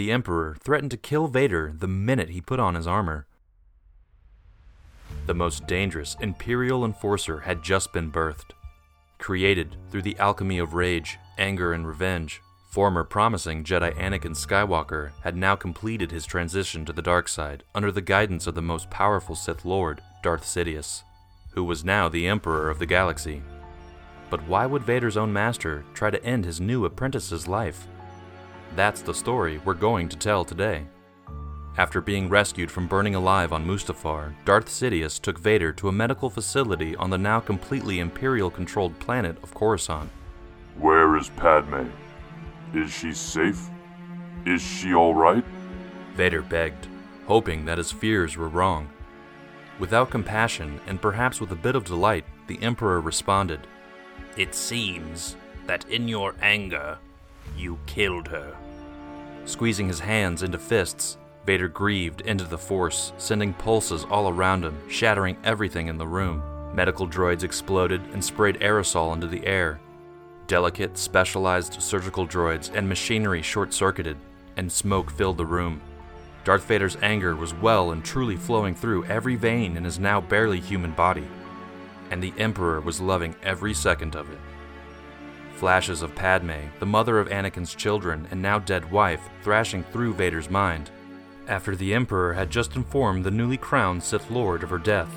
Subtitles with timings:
[0.00, 3.26] the Emperor threatened to kill Vader the minute he put on his armor.
[5.26, 8.52] The most dangerous Imperial enforcer had just been birthed.
[9.18, 12.40] Created through the alchemy of rage, anger, and revenge,
[12.70, 17.92] former promising Jedi Anakin Skywalker had now completed his transition to the dark side under
[17.92, 21.02] the guidance of the most powerful Sith Lord, Darth Sidious,
[21.50, 23.42] who was now the Emperor of the galaxy.
[24.30, 27.86] But why would Vader's own master try to end his new apprentice's life?
[28.76, 30.86] That's the story we're going to tell today.
[31.76, 36.30] After being rescued from burning alive on Mustafar, Darth Sidious took Vader to a medical
[36.30, 40.10] facility on the now completely Imperial controlled planet of Coruscant.
[40.78, 41.88] Where is Padme?
[42.74, 43.68] Is she safe?
[44.46, 45.44] Is she alright?
[46.14, 46.86] Vader begged,
[47.26, 48.88] hoping that his fears were wrong.
[49.78, 53.66] Without compassion, and perhaps with a bit of delight, the Emperor responded,
[54.36, 56.98] It seems that in your anger,
[57.56, 58.56] you killed her.
[59.44, 64.78] Squeezing his hands into fists, Vader grieved into the Force, sending pulses all around him,
[64.88, 66.42] shattering everything in the room.
[66.74, 69.80] Medical droids exploded and sprayed aerosol into the air.
[70.46, 74.16] Delicate, specialized surgical droids and machinery short circuited,
[74.56, 75.80] and smoke filled the room.
[76.44, 80.60] Darth Vader's anger was well and truly flowing through every vein in his now barely
[80.60, 81.26] human body,
[82.10, 84.38] and the Emperor was loving every second of it.
[85.60, 90.48] Flashes of Padme, the mother of Anakin's children and now dead wife, thrashing through Vader's
[90.48, 90.90] mind,
[91.48, 95.10] after the Emperor had just informed the newly crowned Sith Lord of her death.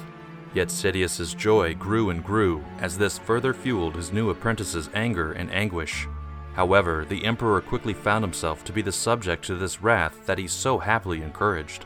[0.54, 5.50] Yet Sidious's joy grew and grew as this further fueled his new apprentice's anger and
[5.50, 6.10] anguish.
[6.56, 10.48] However, the Emperor quickly found himself to be the subject to this wrath that he
[10.50, 11.86] so happily encouraged.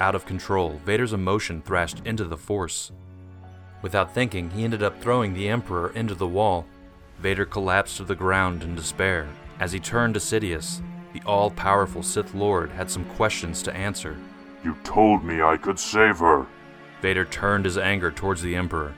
[0.00, 2.90] Out of control, Vader's emotion thrashed into the Force.
[3.80, 6.66] Without thinking, he ended up throwing the Emperor into the wall.
[7.20, 9.28] Vader collapsed to the ground in despair.
[9.58, 10.80] As he turned to Sidious,
[11.12, 14.16] the all powerful Sith Lord had some questions to answer.
[14.64, 16.46] You told me I could save her.
[17.02, 18.94] Vader turned his anger towards the Emperor.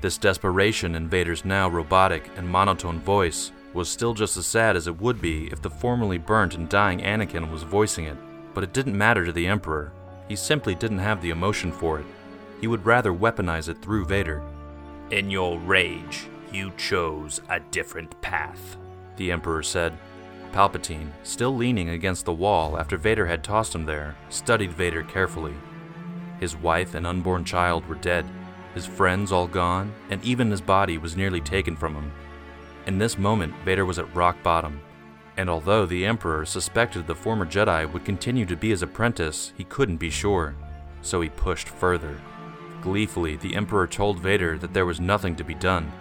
[0.00, 4.86] This desperation in Vader's now robotic and monotone voice was still just as sad as
[4.86, 8.16] it would be if the formerly burnt and dying Anakin was voicing it,
[8.54, 9.92] but it didn't matter to the Emperor.
[10.28, 12.06] He simply didn't have the emotion for it.
[12.60, 14.42] He would rather weaponize it through Vader.
[15.10, 18.76] In your rage, you chose a different path,
[19.16, 19.92] the Emperor said.
[20.52, 25.54] Palpatine, still leaning against the wall after Vader had tossed him there, studied Vader carefully.
[26.40, 28.24] His wife and unborn child were dead,
[28.74, 32.10] his friends all gone, and even his body was nearly taken from him.
[32.86, 34.80] In this moment, Vader was at rock bottom,
[35.36, 39.64] and although the Emperor suspected the former Jedi would continue to be his apprentice, he
[39.64, 40.54] couldn't be sure,
[41.02, 42.18] so he pushed further.
[42.80, 45.92] Gleefully, the Emperor told Vader that there was nothing to be done,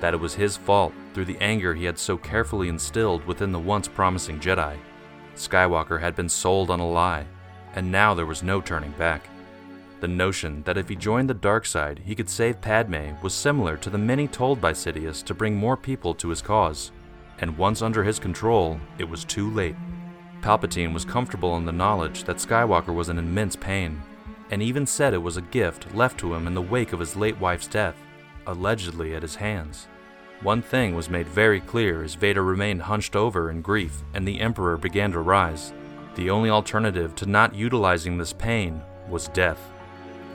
[0.00, 3.58] that it was his fault through the anger he had so carefully instilled within the
[3.58, 4.76] once promising Jedi.
[5.34, 7.26] Skywalker had been sold on a lie,
[7.74, 9.28] and now there was no turning back.
[10.00, 13.76] The notion that if he joined the dark side, he could save Padme was similar
[13.78, 16.92] to the many told by Sidious to bring more people to his cause.
[17.40, 19.76] And once under his control, it was too late.
[20.40, 24.00] Palpatine was comfortable in the knowledge that Skywalker was in immense pain,
[24.50, 27.16] and even said it was a gift left to him in the wake of his
[27.16, 27.96] late wife's death,
[28.48, 29.86] allegedly at his hands.
[30.42, 34.40] One thing was made very clear as Vader remained hunched over in grief and the
[34.40, 35.72] Emperor began to rise.
[36.16, 39.60] The only alternative to not utilizing this pain was death.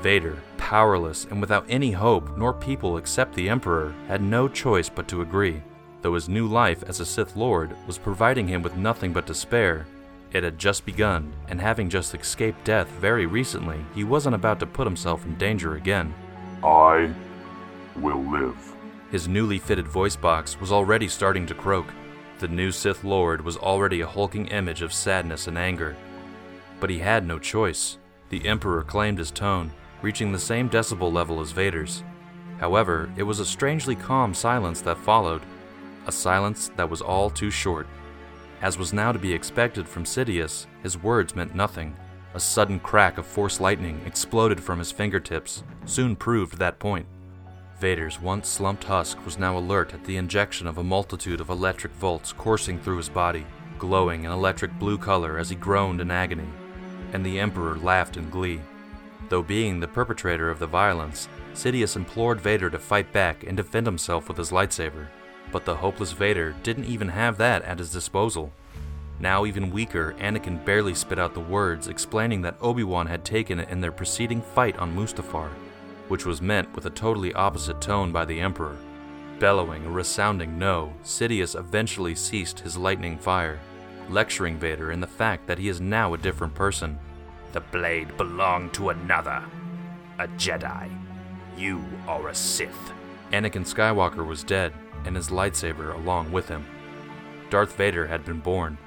[0.02, 5.08] Vader, powerless and without any hope nor people except the Emperor, had no choice but
[5.10, 5.62] to agree.
[6.02, 9.88] Though his new life as a Sith Lord was providing him with nothing but despair,
[10.34, 14.66] it had just begun, and having just escaped death very recently, he wasn't about to
[14.66, 16.14] put himself in danger again.
[16.64, 17.14] I
[17.96, 18.76] will live.
[19.12, 21.88] His newly fitted voice box was already starting to croak.
[22.40, 25.96] The new Sith Lord was already a hulking image of sadness and anger.
[26.80, 28.00] But he had no choice.
[28.30, 29.72] The Emperor claimed his tone,
[30.02, 32.04] reaching the same decibel level as Vader's.
[32.60, 35.44] However, it was a strangely calm silence that followed,
[36.08, 37.88] a silence that was all too short.
[38.62, 41.96] As was now to be expected from Sidious, his words meant nothing.
[42.34, 47.06] A sudden crack of force lightning exploded from his fingertips, soon proved that point.
[47.84, 51.92] Vader's once slumped husk was now alert at the injection of a multitude of electric
[51.96, 53.46] volts coursing through his body,
[53.78, 56.48] glowing an electric blue color as he groaned in agony,
[57.12, 58.62] and the Emperor laughed in glee.
[59.28, 63.86] Though being the perpetrator of the violence, Sidious implored Vader to fight back and defend
[63.86, 65.08] himself with his lightsaber,
[65.52, 68.54] but the hopeless Vader didn't even have that at his disposal.
[69.20, 73.60] Now, even weaker, Anakin barely spit out the words explaining that Obi Wan had taken
[73.60, 75.50] it in their preceding fight on Mustafar
[76.14, 78.78] which was meant with a totally opposite tone by the Emperor.
[79.40, 83.60] Bellowing a resounding no, Sidious eventually ceased his lightning fire.
[84.12, 87.00] lecturing Vader in the fact that he is now a different person.
[87.54, 89.44] The blade belonged to another,
[90.20, 90.88] a Jedi.
[91.58, 92.92] You are a Sith.
[93.32, 94.72] Anakin Skywalker was dead,
[95.06, 96.64] and his lightsaber along with him.
[97.50, 98.78] Darth Vader had been born.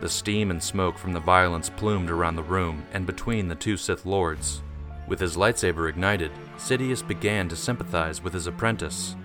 [0.00, 3.78] The steam and smoke from the violence plumed around the room and between the two
[3.78, 4.60] Sith Lords.
[5.08, 9.16] With his lightsaber ignited, Sidious began to sympathize with his apprentice.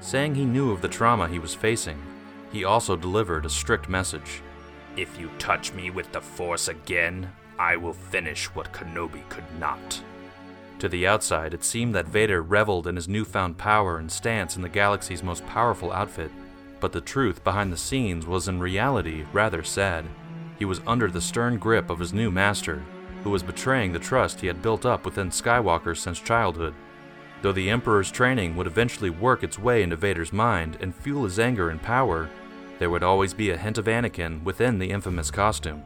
[0.00, 2.00] Saying he knew of the trauma he was facing,
[2.52, 4.42] he also delivered a strict message.
[4.96, 10.00] If you touch me with the Force again, I will finish what Kenobi could not.
[10.78, 14.62] To the outside, it seemed that Vader reveled in his newfound power and stance in
[14.62, 16.30] the galaxy's most powerful outfit,
[16.78, 20.04] but the truth behind the scenes was in reality rather sad.
[20.58, 22.84] He was under the stern grip of his new master,
[23.22, 26.74] who was betraying the trust he had built up within Skywalker since childhood.
[27.42, 31.38] Though the Emperor's training would eventually work its way into Vader's mind and fuel his
[31.38, 32.28] anger and power,
[32.78, 35.82] there would always be a hint of Anakin within the infamous costume.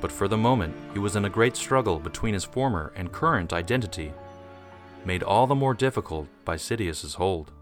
[0.00, 3.52] But for the moment, he was in a great struggle between his former and current
[3.52, 4.12] identity,
[5.04, 7.52] made all the more difficult by Sidious's hold.